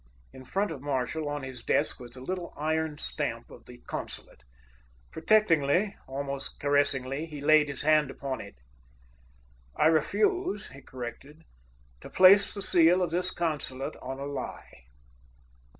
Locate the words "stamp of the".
2.97-3.77